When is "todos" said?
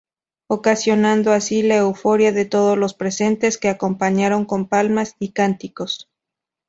2.45-2.75